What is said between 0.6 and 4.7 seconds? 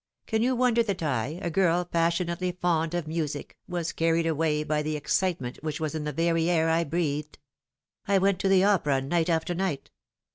that I, a girl passionately fond of music, was carried away